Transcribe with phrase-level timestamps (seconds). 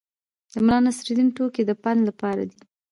[0.51, 2.59] د ملانصرالدین ټوکې د پند لپاره دي.